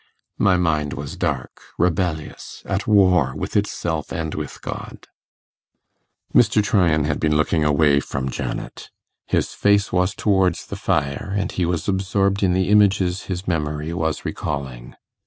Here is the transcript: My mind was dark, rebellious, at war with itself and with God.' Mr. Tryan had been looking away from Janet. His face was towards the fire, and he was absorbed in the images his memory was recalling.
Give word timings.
My 0.39 0.57
mind 0.57 0.93
was 0.93 1.15
dark, 1.15 1.61
rebellious, 1.77 2.63
at 2.65 2.87
war 2.87 3.35
with 3.35 3.55
itself 3.55 4.11
and 4.11 4.33
with 4.33 4.59
God.' 4.63 5.05
Mr. 6.33 6.63
Tryan 6.63 7.03
had 7.03 7.19
been 7.19 7.37
looking 7.37 7.63
away 7.63 7.99
from 7.99 8.31
Janet. 8.31 8.89
His 9.27 9.53
face 9.53 9.93
was 9.93 10.15
towards 10.15 10.65
the 10.65 10.75
fire, 10.75 11.35
and 11.37 11.51
he 11.51 11.67
was 11.67 11.87
absorbed 11.87 12.41
in 12.41 12.53
the 12.53 12.69
images 12.69 13.25
his 13.25 13.47
memory 13.47 13.93
was 13.93 14.25
recalling. 14.25 14.95